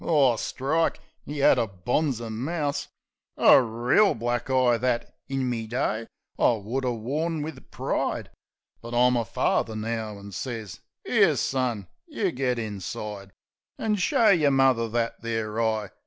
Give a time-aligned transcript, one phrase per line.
[0.03, 0.99] Oh, strike!
[1.29, 2.87] 'E 'ad a bonzer mouse!
[3.37, 6.07] A reel black eye, that, in me day,
[6.39, 8.31] I would 'a' worn wiv pride.
[8.81, 13.31] But I'm a father now, an' sez," 'Ere, son, you git inside
[13.77, 15.91] An' show yer mother that there eye.